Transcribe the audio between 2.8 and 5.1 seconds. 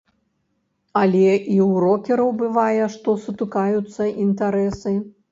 што сутыкаюцца інтарэсы.